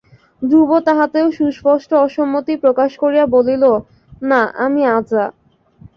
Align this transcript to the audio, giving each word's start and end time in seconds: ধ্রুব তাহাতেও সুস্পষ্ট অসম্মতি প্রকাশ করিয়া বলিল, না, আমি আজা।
ধ্রুব 0.41 0.71
তাহাতেও 0.79 1.27
সুস্পষ্ট 1.31 1.89
অসম্মতি 2.05 2.53
প্রকাশ 2.55 2.91
করিয়া 2.97 3.25
বলিল, 3.27 3.63
না, 4.21 4.41
আমি 4.65 4.81
আজা। 4.91 5.25